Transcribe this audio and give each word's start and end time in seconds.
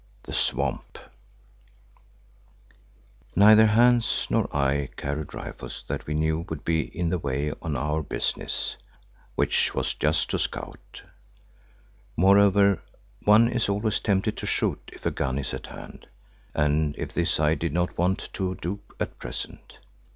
THE 0.23 0.33
SWAMP 0.33 0.97
Neither 3.35 3.67
Hans 3.67 4.25
nor 4.31 4.47
I 4.51 4.89
carried 4.97 5.35
rifles 5.35 5.85
that 5.87 6.07
we 6.07 6.15
knew 6.15 6.39
would 6.49 6.65
be 6.65 6.81
in 6.81 7.09
the 7.09 7.19
way 7.19 7.53
on 7.61 7.75
our 7.75 8.01
business, 8.01 8.77
which 9.35 9.75
was 9.75 9.93
just 9.93 10.31
to 10.31 10.39
scout. 10.39 11.03
Moreover, 12.17 12.81
one 13.25 13.47
is 13.47 13.69
always 13.69 13.99
tempted 13.99 14.37
to 14.37 14.47
shoot 14.47 14.81
if 14.91 15.05
a 15.05 15.11
gun 15.11 15.37
is 15.37 15.53
at 15.53 15.67
hand, 15.67 16.07
and 16.55 16.95
this 16.95 17.39
I 17.39 17.53
did 17.53 17.71
not 17.71 17.95
want 17.95 18.17
to 18.33 18.55
do 18.55 18.79
at 18.99 19.19
present. 19.19 19.77